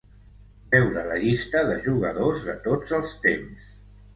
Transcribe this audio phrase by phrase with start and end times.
[0.71, 3.71] Veure la llista de jugadors de tots els temps.